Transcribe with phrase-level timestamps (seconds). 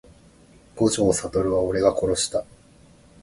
[0.77, 2.43] 五条悟は俺が殺した…